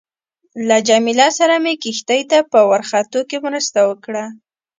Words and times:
له 0.67 0.77
جميله 0.87 1.27
سره 1.39 1.55
مې 1.63 1.73
کښتۍ 1.83 2.21
ته 2.31 2.37
په 2.51 2.59
ورختو 2.71 3.19
کې 3.29 3.37
مرسته 3.47 3.79
وکړه. 3.89 4.25